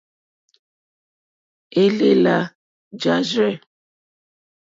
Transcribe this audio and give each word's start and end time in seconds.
Élèlà 1.83 2.37
jârzɛ̂. 3.01 3.51